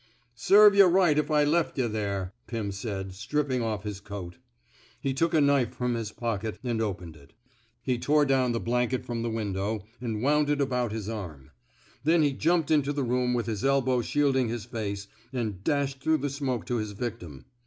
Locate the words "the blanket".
8.51-9.05